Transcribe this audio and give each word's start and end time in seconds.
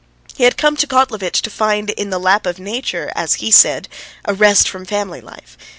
He 0.33 0.45
had 0.45 0.57
come 0.57 0.75
to 0.77 0.87
Kotlovitch 0.87 1.43
to 1.43 1.51
find 1.51 1.91
in 1.91 2.09
the 2.09 2.17
lap 2.17 2.47
of 2.47 2.57
nature, 2.57 3.11
as 3.15 3.35
he 3.35 3.51
said, 3.51 3.87
a 4.25 4.33
rest 4.33 4.67
from 4.67 4.83
family 4.83 5.21
life. 5.21 5.59